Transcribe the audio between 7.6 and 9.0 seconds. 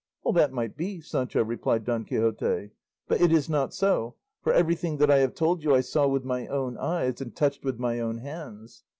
with my own hands.